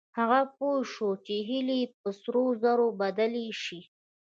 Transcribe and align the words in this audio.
هغه 0.17 0.41
پوه 0.55 0.77
شو 0.93 1.09
چې 1.25 1.35
هيلې 1.49 1.81
په 1.99 2.09
سرو 2.21 2.45
زرو 2.61 2.87
بدلېدلای 2.99 3.59
شي. 3.63 3.81